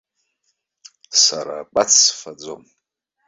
Сара 1.21 1.55
акәац 1.61 1.91
сфаӡом. 2.05 2.63